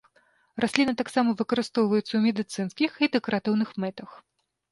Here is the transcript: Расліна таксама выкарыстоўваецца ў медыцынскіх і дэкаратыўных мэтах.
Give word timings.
Расліна 0.63 0.93
таксама 1.01 1.33
выкарыстоўваецца 1.41 2.03
ў 2.15 2.19
медыцынскіх 2.27 2.91
і 3.05 3.09
дэкаратыўных 3.17 3.69
мэтах. 3.85 4.09